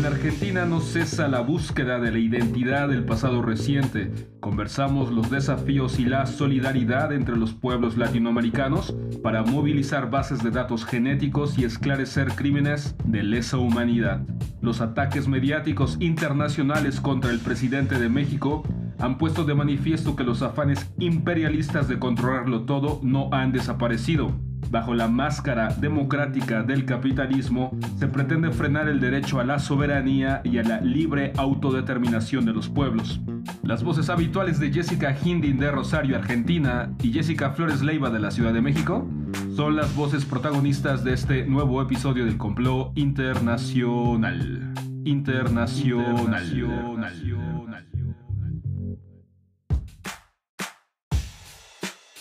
[0.00, 4.10] En Argentina no cesa la búsqueda de la identidad del pasado reciente.
[4.40, 10.86] Conversamos los desafíos y la solidaridad entre los pueblos latinoamericanos para movilizar bases de datos
[10.86, 14.22] genéticos y esclarecer crímenes de lesa humanidad.
[14.62, 18.62] Los ataques mediáticos internacionales contra el presidente de México
[19.00, 24.34] han puesto de manifiesto que los afanes imperialistas de controlarlo todo no han desaparecido
[24.70, 30.58] Bajo la máscara democrática del capitalismo, se pretende frenar el derecho a la soberanía y
[30.58, 33.20] a la libre autodeterminación de los pueblos.
[33.64, 38.30] Las voces habituales de Jessica Hindin de Rosario, Argentina, y Jessica Flores Leiva de la
[38.30, 39.08] Ciudad de México
[39.56, 44.72] son las voces protagonistas de este nuevo episodio del complot internacional.
[45.04, 46.44] Internacional.
[46.46, 47.89] internacional.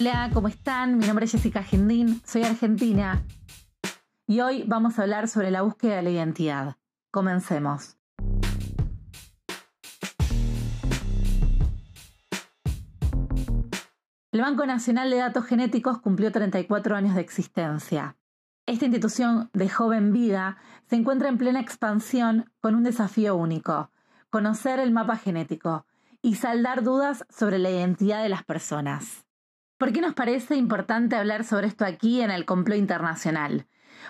[0.02, 0.98] Hola, ¿cómo están?
[0.98, 3.26] Mi nombre es Jessica Gendín, soy argentina
[4.26, 6.77] y hoy vamos a hablar sobre la búsqueda de la identidad.
[7.12, 7.98] Comencemos.
[14.32, 18.16] El Banco Nacional de Datos Genéticos cumplió 34 años de existencia.
[18.68, 23.91] Esta institución de joven vida se encuentra en plena expansión con un desafío único,
[24.29, 25.85] conocer el mapa genético
[26.21, 29.26] y saldar dudas sobre la identidad de las personas.
[29.80, 33.66] ¿Por qué nos parece importante hablar sobre esto aquí en el complot internacional?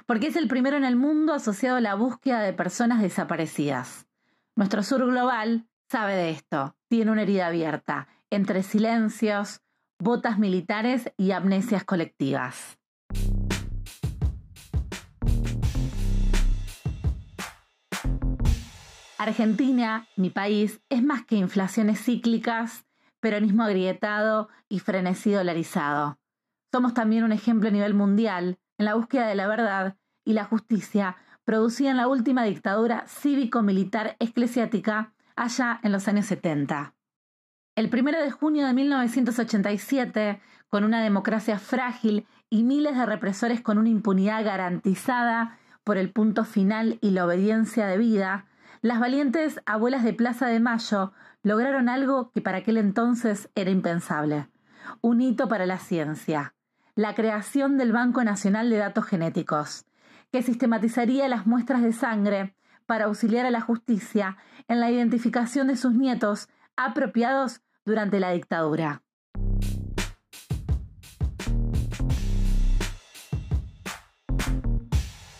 [0.08, 4.08] Porque es el primero en el mundo asociado a la búsqueda de personas desaparecidas.
[4.56, 9.62] Nuestro sur global sabe de esto, tiene una herida abierta, entre silencios,
[10.00, 12.80] botas militares y amnesias colectivas.
[19.20, 22.89] Argentina, mi país, es más que inflaciones cíclicas
[23.20, 26.20] peronismo agrietado y frenesí dolarizado.
[26.72, 30.46] Somos también un ejemplo a nivel mundial en la búsqueda de la verdad y la
[30.46, 36.94] justicia producida en la última dictadura cívico-militar eclesiástica allá en los años 70.
[37.76, 43.78] El 1 de junio de 1987, con una democracia frágil y miles de represores con
[43.78, 48.46] una impunidad garantizada por el punto final y la obediencia debida,
[48.82, 51.14] las valientes abuelas de Plaza de Mayo
[51.44, 54.50] lograron algo que para aquel entonces era impensable.
[55.02, 56.56] Un hito para la ciencia,
[56.96, 59.86] la creación del Banco Nacional de Datos Genéticos,
[60.32, 62.56] que sistematizaría las muestras de sangre
[62.86, 69.04] para auxiliar a la justicia en la identificación de sus nietos apropiados durante la dictadura.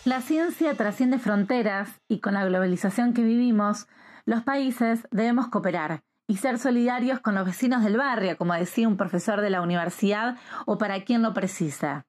[0.04, 3.86] La ciencia trasciende fronteras y con la globalización que vivimos,
[4.30, 8.96] los países debemos cooperar y ser solidarios con los vecinos del barrio, como decía un
[8.96, 10.36] profesor de la universidad,
[10.66, 12.06] o para quien lo precisa.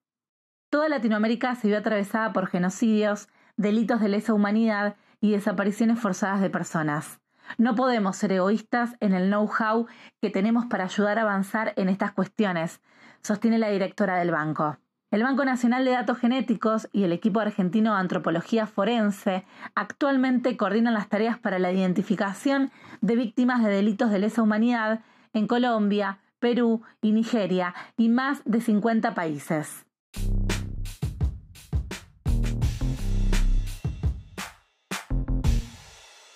[0.70, 3.28] Toda Latinoamérica se vio atravesada por genocidios,
[3.58, 7.20] delitos de lesa humanidad y desapariciones forzadas de personas.
[7.58, 9.88] No podemos ser egoístas en el know-how
[10.22, 12.82] que tenemos para ayudar a avanzar en estas cuestiones,
[13.24, 14.78] sostiene la directora del banco.
[15.12, 19.44] El Banco Nacional de Datos Genéticos y el equipo argentino de Antropología Forense
[19.76, 25.02] actualmente coordinan las tareas para la identificación de víctimas de delitos de lesa humanidad
[25.34, 29.86] en Colombia, Perú y Nigeria y más de 50 países.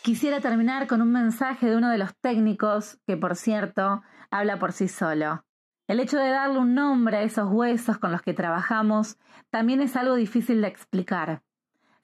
[0.01, 4.73] Quisiera terminar con un mensaje de uno de los técnicos, que por cierto habla por
[4.73, 5.45] sí solo.
[5.87, 9.17] El hecho de darle un nombre a esos huesos con los que trabajamos
[9.51, 11.43] también es algo difícil de explicar.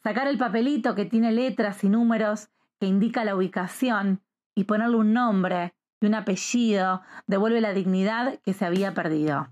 [0.04, 2.50] Sacar el papelito que tiene letras y números
[2.80, 4.22] que indica la ubicación
[4.54, 9.48] y ponerle un nombre y un apellido devuelve la dignidad que se había perdido.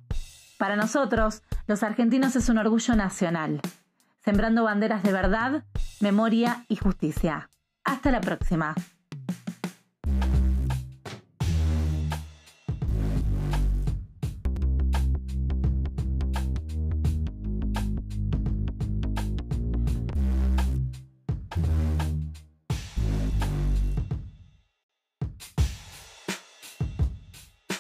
[0.58, 3.62] Para nosotros, los argentinos es un orgullo nacional,
[4.24, 5.64] sembrando banderas de verdad,
[6.02, 7.50] memoria y justicia.
[7.84, 8.76] Hasta la próxima.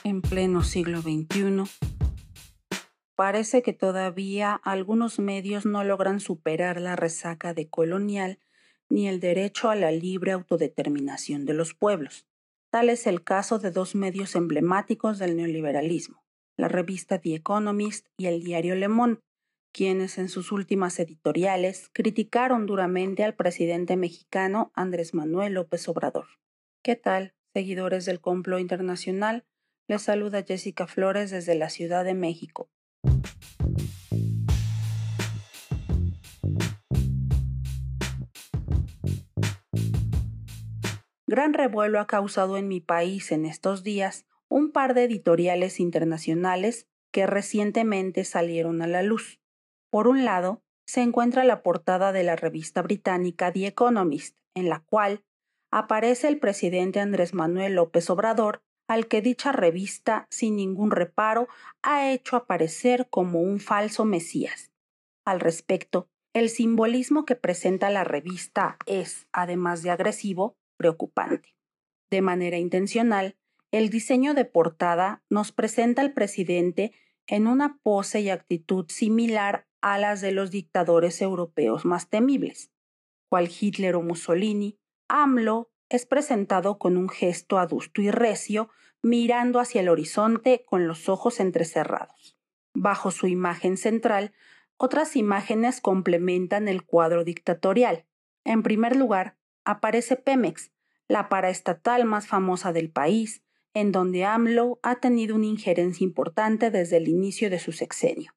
[0.09, 1.63] En pleno siglo XXI,
[3.15, 8.39] parece que todavía algunos medios no logran superar la resaca de colonial
[8.89, 12.25] ni el derecho a la libre autodeterminación de los pueblos.
[12.71, 16.23] Tal es el caso de dos medios emblemáticos del neoliberalismo,
[16.57, 19.21] la revista The Economist y el diario Le Monde,
[19.71, 26.25] quienes en sus últimas editoriales criticaron duramente al presidente mexicano Andrés Manuel López Obrador.
[26.83, 29.45] ¿Qué tal, seguidores del complot internacional?
[29.89, 32.69] Les saluda Jessica Flores desde la Ciudad de México.
[41.25, 46.87] gran revuelo ha causado en mi país en estos días un par de editoriales internacionales
[47.11, 49.39] que recientemente salieron a la luz.
[49.89, 54.81] Por un lado, se encuentra la portada de la revista británica The Economist, en la
[54.81, 55.23] cual
[55.71, 61.47] aparece el presidente Andrés Manuel López Obrador, al que dicha revista, sin ningún reparo,
[61.83, 64.71] ha hecho aparecer como un falso Mesías.
[65.25, 71.53] Al respecto, el simbolismo que presenta la revista es, además de agresivo, preocupante.
[72.09, 73.37] De manera intencional,
[73.71, 76.91] el diseño de portada nos presenta al presidente
[77.27, 82.71] en una pose y actitud similar a las de los dictadores europeos más temibles,
[83.29, 88.69] cual Hitler o Mussolini, AMLO es presentado con un gesto adusto y recio,
[89.01, 92.37] mirando hacia el horizonte con los ojos entrecerrados.
[92.73, 94.33] Bajo su imagen central,
[94.77, 98.05] otras imágenes complementan el cuadro dictatorial.
[98.45, 100.71] En primer lugar, aparece Pemex,
[101.07, 103.43] la paraestatal más famosa del país,
[103.73, 108.33] en donde AMLO ha tenido una injerencia importante desde el inicio de su sexenio.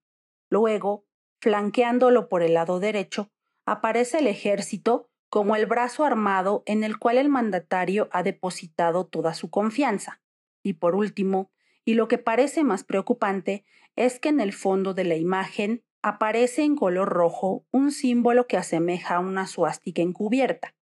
[0.49, 1.07] Luego,
[1.41, 3.31] flanqueándolo por el lado derecho,
[3.67, 9.33] aparece el ejército como el brazo armado en el cual el mandatario ha depositado toda
[9.33, 10.21] su confianza.
[10.63, 11.51] Y por último,
[11.87, 13.65] y lo que parece más preocupante,
[13.97, 18.59] es que en el fondo de la imagen aparece en color rojo un símbolo que
[18.59, 20.75] asemeja a una suástica encubierta,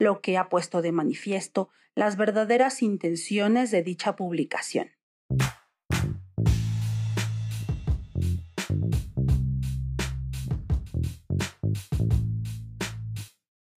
[0.00, 4.90] lo que ha puesto de manifiesto las verdaderas intenciones de dicha publicación.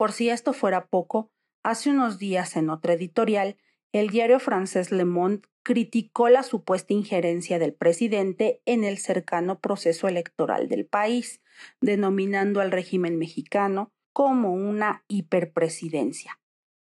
[0.06, 1.32] Por si esto fuera poco,
[1.64, 3.56] hace unos días en otra editorial,
[3.90, 10.06] el diario francés Le Monde criticó la supuesta injerencia del presidente en el cercano proceso
[10.06, 11.42] electoral del país,
[11.80, 16.38] denominando al régimen mexicano como una hiperpresidencia.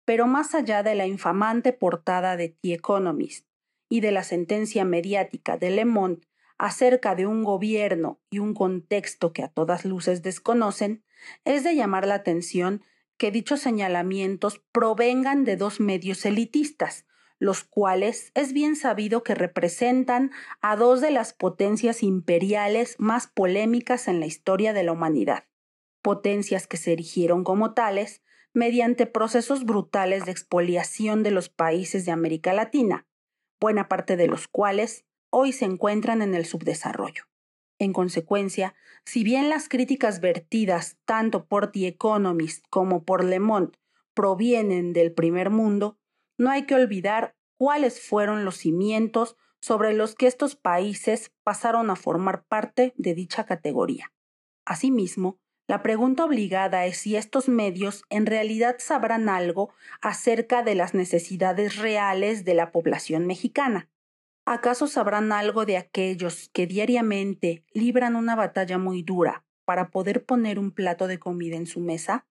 [0.05, 3.45] Pero más allá de la infamante portada de The Economist
[3.89, 6.25] y de la sentencia mediática de Le Monde
[6.57, 11.03] acerca de un gobierno y un contexto que a todas luces desconocen,
[11.43, 12.81] es de llamar la atención
[13.19, 17.05] que dichos señalamientos provengan de dos medios elitistas,
[17.37, 20.31] los cuales es bien sabido que representan
[20.61, 25.43] a dos de las potencias imperiales más polémicas en la historia de la humanidad,
[26.01, 28.23] potencias que se erigieron como tales
[28.53, 33.05] mediante procesos brutales de expoliación de los países de América Latina,
[33.59, 37.25] buena parte de los cuales hoy se encuentran en el subdesarrollo.
[37.79, 43.79] En consecuencia, si bien las críticas vertidas tanto por The Economist como por Le Monde
[44.13, 45.97] provienen del primer mundo,
[46.37, 51.95] no hay que olvidar cuáles fueron los cimientos sobre los que estos países pasaron a
[51.95, 54.13] formar parte de dicha categoría.
[54.65, 60.93] Asimismo, la pregunta obligada es si estos medios en realidad sabrán algo acerca de las
[60.93, 63.89] necesidades reales de la población mexicana.
[64.51, 70.57] ¿Acaso sabrán algo de aquellos que diariamente libran una batalla muy dura para poder poner
[70.57, 72.25] un plato de comida en su mesa?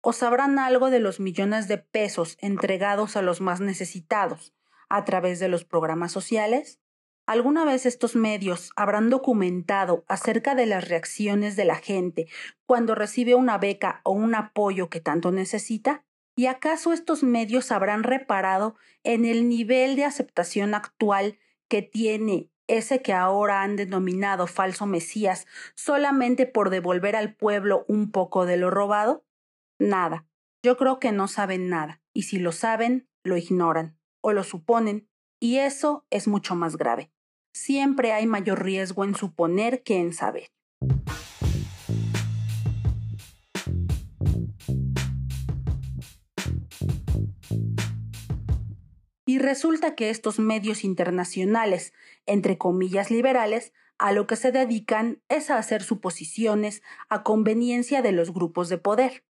[0.00, 4.54] ¿O sabrán algo de los millones de pesos entregados a los más necesitados
[4.88, 6.78] a través de los programas sociales?
[7.26, 12.28] ¿Alguna vez estos medios habrán documentado acerca de las reacciones de la gente
[12.66, 16.04] cuando recibe una beca o un apoyo que tanto necesita?
[16.36, 21.36] ¿Y acaso estos medios habrán reparado en el nivel de aceptación actual
[21.68, 28.10] que tiene ese que ahora han denominado falso Mesías solamente por devolver al pueblo un
[28.10, 29.24] poco de lo robado?
[29.78, 30.26] Nada.
[30.62, 35.08] Yo creo que no saben nada, y si lo saben, lo ignoran o lo suponen,
[35.38, 37.10] y eso es mucho más grave
[37.54, 40.50] siempre hay mayor riesgo en suponer que en saber.
[49.44, 51.92] Resulta que estos medios internacionales,
[52.26, 58.12] entre comillas liberales, a lo que se dedican es a hacer suposiciones a conveniencia de
[58.12, 59.24] los grupos de poder.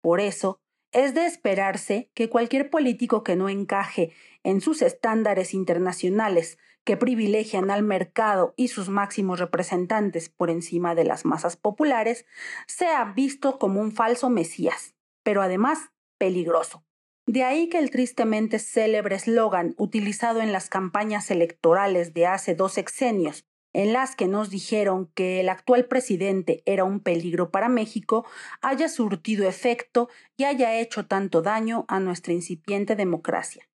[0.00, 0.60] Por eso,
[0.92, 7.70] es de esperarse que cualquier político que no encaje en sus estándares internacionales que privilegian
[7.70, 12.24] al mercado y sus máximos representantes por encima de las masas populares,
[12.66, 16.87] sea visto como un falso Mesías, pero además peligroso.
[17.28, 22.72] De ahí que el tristemente célebre eslogan utilizado en las campañas electorales de hace dos
[22.72, 23.44] sexenios,
[23.74, 28.24] en las que nos dijeron que el actual presidente era un peligro para México,
[28.62, 30.08] haya surtido efecto
[30.38, 33.68] y haya hecho tanto daño a nuestra incipiente democracia.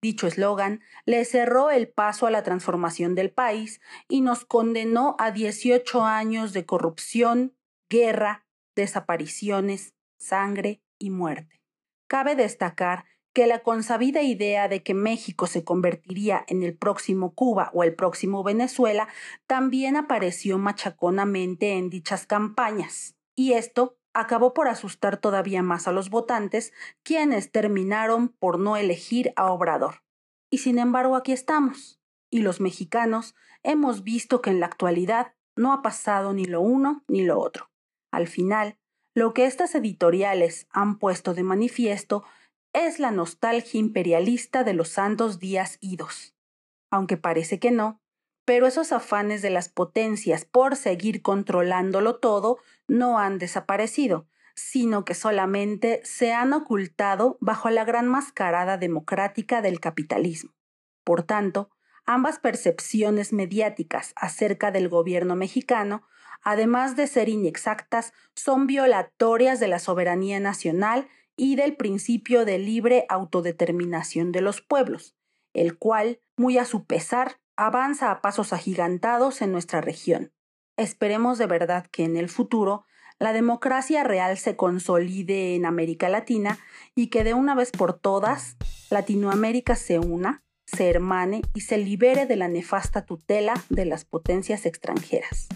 [0.00, 5.30] Dicho eslogan le cerró el paso a la transformación del país y nos condenó a
[5.30, 7.54] 18 años de corrupción,
[7.90, 11.63] guerra, desapariciones, sangre y muerte.
[12.14, 17.72] Cabe destacar que la consabida idea de que México se convertiría en el próximo Cuba
[17.74, 19.08] o el próximo Venezuela
[19.48, 23.16] también apareció machaconamente en dichas campañas.
[23.34, 29.32] Y esto acabó por asustar todavía más a los votantes, quienes terminaron por no elegir
[29.34, 30.04] a Obrador.
[30.50, 32.00] Y sin embargo aquí estamos.
[32.30, 37.02] Y los mexicanos hemos visto que en la actualidad no ha pasado ni lo uno
[37.08, 37.72] ni lo otro.
[38.12, 38.78] Al final,
[39.14, 42.24] lo que estas editoriales han puesto de manifiesto
[42.72, 46.34] es la nostalgia imperialista de los santos días idos.
[46.90, 48.00] Aunque parece que no,
[48.44, 55.14] pero esos afanes de las potencias por seguir controlándolo todo no han desaparecido, sino que
[55.14, 60.52] solamente se han ocultado bajo la gran mascarada democrática del capitalismo.
[61.04, 61.70] Por tanto,
[62.04, 66.06] ambas percepciones mediáticas acerca del gobierno mexicano,
[66.44, 73.06] además de ser inexactas, son violatorias de la soberanía nacional y del principio de libre
[73.08, 75.16] autodeterminación de los pueblos,
[75.52, 80.32] el cual, muy a su pesar, avanza a pasos agigantados en nuestra región.
[80.76, 82.84] Esperemos de verdad que en el futuro
[83.18, 86.58] la democracia real se consolide en América Latina
[86.94, 88.56] y que de una vez por todas
[88.90, 94.66] Latinoamérica se una, se hermane y se libere de la nefasta tutela de las potencias
[94.66, 95.48] extranjeras.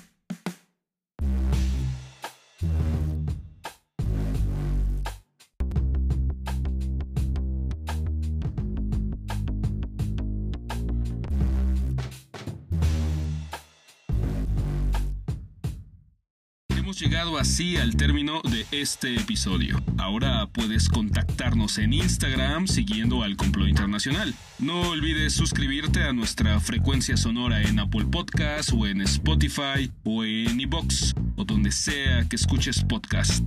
[16.92, 19.82] Llegado así al término de este episodio.
[19.98, 24.34] Ahora puedes contactarnos en Instagram siguiendo al Complot Internacional.
[24.58, 30.60] No olvides suscribirte a nuestra frecuencia sonora en Apple Podcasts o en Spotify o en
[30.60, 33.44] iBox o donde sea que escuches podcast.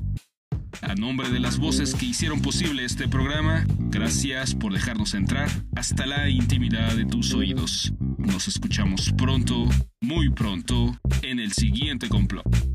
[0.81, 6.05] A nombre de las voces que hicieron posible este programa, gracias por dejarnos entrar hasta
[6.05, 7.93] la intimidad de tus oídos.
[8.17, 9.67] Nos escuchamos pronto,
[9.99, 12.70] muy pronto, en el siguiente complot.